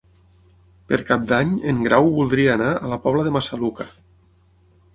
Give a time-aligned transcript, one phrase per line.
[0.91, 3.87] Per Cap d'Any en Grau voldria anar a la Pobla de Massaluca.